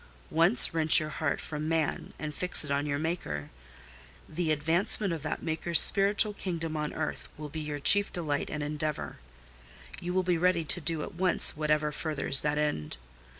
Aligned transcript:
Once 0.31 0.73
wrench 0.73 0.99
your 0.99 1.09
heart 1.11 1.39
from 1.39 1.69
man, 1.69 2.11
and 2.17 2.33
fix 2.33 2.65
it 2.65 2.71
on 2.71 2.87
your 2.87 2.97
Maker, 2.97 3.51
the 4.27 4.51
advancement 4.51 5.13
of 5.13 5.21
that 5.21 5.43
Maker's 5.43 5.79
spiritual 5.79 6.33
kingdom 6.33 6.75
on 6.75 6.91
earth 6.91 7.29
will 7.37 7.49
be 7.49 7.59
your 7.59 7.77
chief 7.77 8.11
delight 8.11 8.49
and 8.49 8.63
endeavour; 8.63 9.19
you 9.99 10.11
will 10.11 10.23
be 10.23 10.39
ready 10.39 10.63
to 10.63 10.81
do 10.81 11.03
at 11.03 11.13
once 11.13 11.55
whatever 11.55 11.91
furthers 11.91 12.41
that 12.41 12.57
end. 12.57 12.97